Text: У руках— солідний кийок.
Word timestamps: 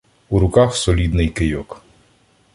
У 0.29 0.39
руках— 0.39 0.75
солідний 0.75 1.29
кийок. 1.29 1.81